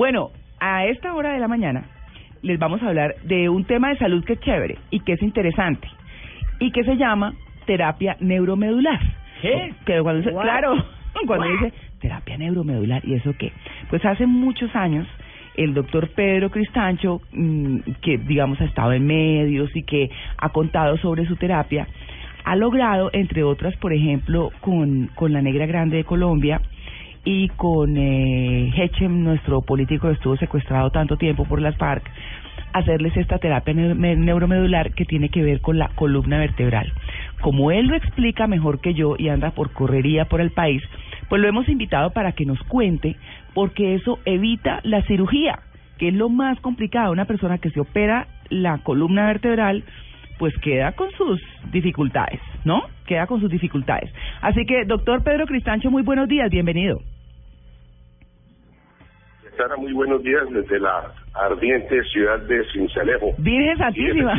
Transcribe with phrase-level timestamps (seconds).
[0.00, 0.30] Bueno,
[0.60, 1.84] a esta hora de la mañana
[2.40, 5.22] les vamos a hablar de un tema de salud que es chévere y que es
[5.22, 5.86] interesante
[6.58, 7.34] y que se llama
[7.66, 8.98] terapia neuromedular.
[9.42, 9.74] ¿Qué?
[9.84, 10.72] Que cuando se- claro,
[11.26, 11.52] cuando What?
[11.52, 13.52] dice terapia neuromedular, ¿y eso qué?
[13.90, 15.06] Pues hace muchos años
[15.54, 20.08] el doctor Pedro Cristancho, mm, que digamos ha estado en medios y que
[20.38, 21.86] ha contado sobre su terapia,
[22.46, 26.62] ha logrado, entre otras, por ejemplo, con, con la Negra Grande de Colombia
[27.24, 32.02] y con eh, Hechem, nuestro político que estuvo secuestrado tanto tiempo por las FARC,
[32.72, 36.92] hacerles esta terapia neu- me- neuromedular que tiene que ver con la columna vertebral.
[37.40, 40.82] Como él lo explica mejor que yo y anda por correría por el país,
[41.28, 43.16] pues lo hemos invitado para que nos cuente,
[43.54, 45.58] porque eso evita la cirugía,
[45.98, 47.12] que es lo más complicado.
[47.12, 49.84] Una persona que se opera la columna vertebral,
[50.38, 52.82] pues queda con sus dificultades, ¿no?
[53.06, 54.10] Queda con sus dificultades.
[54.40, 56.98] Así que, doctor Pedro Cristancho, muy buenos días, bienvenido.
[59.56, 63.34] Sara, muy buenos días desde la ardiente ciudad de Cincelejo.
[63.38, 64.32] Virgen Santísima.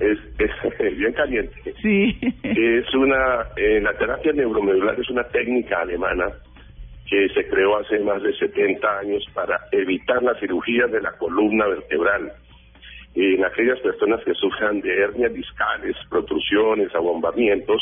[0.00, 0.18] es,
[0.78, 1.74] es bien caliente.
[1.82, 2.18] Sí.
[2.42, 6.26] Es una, eh, la terapia neuromedular es una técnica alemana
[7.08, 11.66] que se creó hace más de 70 años para evitar la cirugía de la columna
[11.66, 12.32] vertebral.
[13.14, 17.80] En aquellas personas que sufran de hernias discales, protrusiones, abombamientos,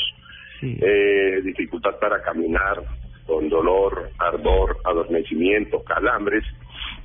[0.61, 0.79] Sí.
[0.81, 2.77] eh, dificultad para caminar,
[3.27, 6.45] con dolor, ardor, adormecimiento, calambres,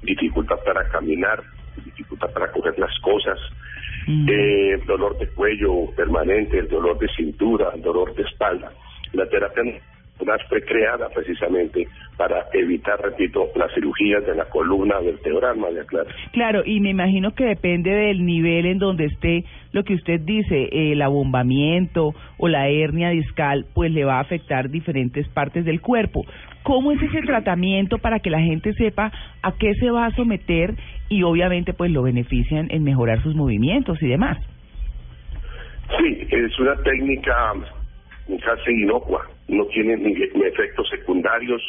[0.01, 1.41] dificultad para caminar,
[1.83, 3.39] dificultad para coger las cosas,
[4.07, 4.27] Mm.
[4.29, 8.71] eh, dolor de cuello permanente, el dolor de cintura, el dolor de espalda.
[9.13, 9.63] La terapia
[10.19, 16.09] neuromuscular fue creada precisamente para evitar, repito, las cirugías de la columna vertebral, María Clara.
[16.33, 20.69] Claro, y me imagino que depende del nivel en donde esté lo que usted dice,
[20.71, 26.25] el abombamiento o la hernia discal, pues le va a afectar diferentes partes del cuerpo.
[26.63, 29.11] ¿Cómo es ese tratamiento para que la gente sepa
[29.41, 30.75] a qué se va a someter
[31.07, 34.37] y obviamente pues lo benefician en mejorar sus movimientos y demás?
[35.97, 37.53] Sí, es una técnica
[38.37, 40.13] casi inocua, no tiene ni
[40.45, 41.61] efectos secundarios,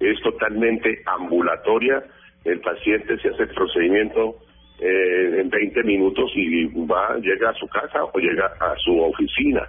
[0.00, 2.02] es totalmente ambulatoria.
[2.44, 4.36] El paciente se hace el procedimiento
[4.80, 9.62] eh, en 20 minutos y va, llega a su casa o llega a su oficina.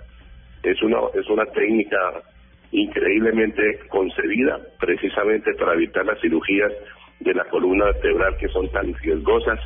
[0.63, 1.97] Es una, es una técnica
[2.71, 6.71] increíblemente concebida precisamente para evitar las cirugías
[7.19, 9.59] de la columna vertebral que son tan riesgosas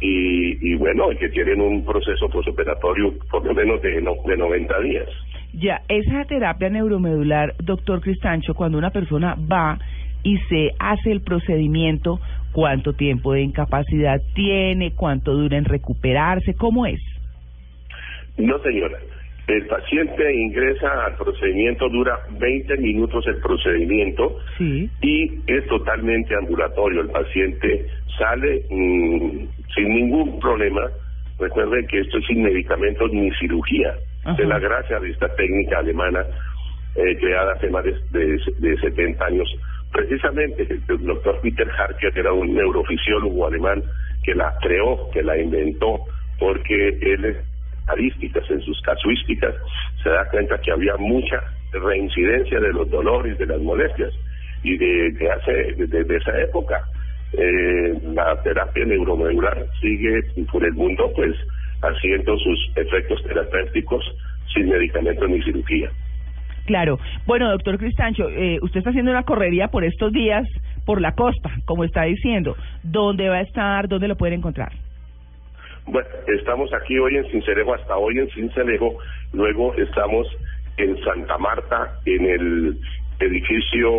[0.00, 4.80] y, y bueno, que tienen un proceso postoperatorio por lo menos de, no- de 90
[4.80, 5.08] días.
[5.52, 9.78] Ya, esa terapia neuromedular, doctor Cristancho, cuando una persona va
[10.22, 12.20] y se hace el procedimiento,
[12.52, 14.92] ¿cuánto tiempo de incapacidad tiene?
[14.92, 16.54] ¿Cuánto dura en recuperarse?
[16.54, 17.00] ¿Cómo es?
[18.38, 18.98] No, señora.
[19.48, 24.88] El paciente ingresa al procedimiento, dura 20 minutos el procedimiento Sí.
[25.02, 27.02] y es totalmente ambulatorio.
[27.02, 27.86] El paciente
[28.16, 30.82] sale mm, sin ningún problema.
[31.38, 33.94] Recuerden que esto es sin medicamentos ni cirugía.
[34.24, 36.24] Es la gracia de esta técnica alemana
[36.94, 39.48] eh, creada hace más de, de, de 70 años.
[39.90, 43.82] Precisamente el doctor Peter Harker, era un neurofisiólogo alemán,
[44.22, 46.00] que la creó, que la inventó,
[46.38, 47.36] porque él es
[47.82, 49.54] estadísticas, en sus casuísticas,
[50.02, 54.12] se da cuenta que había mucha reincidencia de los dolores, de las molestias.
[54.62, 56.80] Y de, de hace, desde de esa época,
[57.32, 60.22] eh, la terapia neuromedular sigue
[60.52, 61.34] por el mundo, pues,
[61.82, 64.04] haciendo sus efectos terapéuticos
[64.54, 65.90] sin medicamentos ni cirugía.
[66.66, 66.98] Claro.
[67.26, 70.46] Bueno, doctor Cristancho, eh, usted está haciendo una correría por estos días
[70.86, 72.56] por la costa, como está diciendo.
[72.82, 73.88] ¿Dónde va a estar?
[73.88, 74.72] ¿Dónde lo pueden encontrar?
[75.86, 78.98] Bueno, estamos aquí hoy en Cincelejo, hasta hoy en Cincelejo,
[79.32, 80.26] luego estamos
[80.76, 82.78] en Santa Marta, en el
[83.18, 83.90] edificio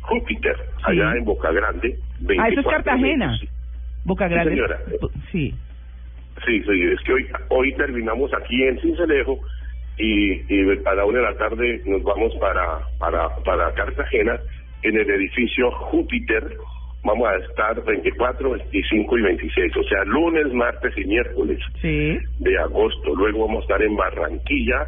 [0.00, 1.96] Júpiter, allá en Boca Grande.
[2.38, 3.26] Ah, eso es 24, Cartagena.
[3.26, 3.52] 25.
[4.04, 4.50] Boca Sí, Grande.
[4.50, 4.78] señora.
[5.32, 5.54] Sí.
[6.46, 9.38] Sí, sí, es que hoy, hoy terminamos aquí en Cincelejo
[9.98, 14.38] y, y a la una de la tarde nos vamos para, para, para Cartagena
[14.82, 16.56] en el edificio Júpiter.
[17.04, 22.18] Vamos a estar 24, 25 y 26, o sea, lunes, martes y miércoles Sí.
[22.40, 23.14] de agosto.
[23.14, 24.86] Luego vamos a estar en Barranquilla,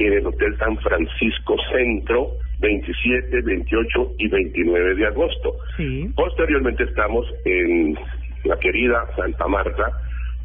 [0.00, 5.54] en el Hotel San Francisco Centro, 27, 28 y 29 de agosto.
[5.76, 6.10] Sí.
[6.16, 7.96] Posteriormente estamos en
[8.44, 9.92] la querida Santa Marta,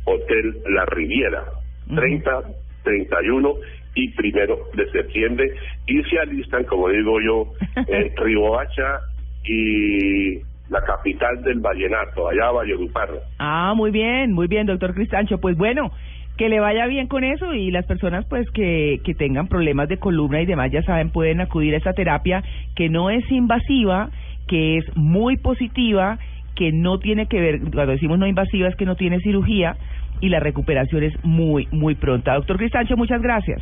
[0.08, 1.44] Hotel La Riviera,
[1.88, 1.96] Ujú.
[1.96, 2.42] 30,
[2.84, 3.54] 31
[3.96, 5.52] y primero de septiembre.
[5.88, 7.54] Y se alistan, como digo yo,
[7.88, 9.02] en Riohacha
[9.44, 10.40] y
[10.70, 13.10] la capital del vallenato, allá Valledupar.
[13.40, 15.40] Ah, muy bien, muy bien, doctor Cristancho.
[15.40, 15.92] Pues bueno,
[16.38, 19.98] que le vaya bien con eso y las personas pues que, que tengan problemas de
[19.98, 22.44] columna y demás, ya saben, pueden acudir a esta terapia
[22.76, 24.10] que no es invasiva,
[24.48, 26.20] que es muy positiva
[26.56, 29.78] que no tiene que ver, cuando decimos no invasiva es que no tiene cirugía
[30.22, 32.36] y la recuperación es muy, muy pronta.
[32.36, 33.62] Doctor Cristancho, muchas gracias.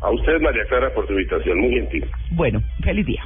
[0.00, 1.58] A usted, María Clara, por su invitación.
[1.58, 2.06] Muy gentil.
[2.30, 3.22] Bueno, feliz día.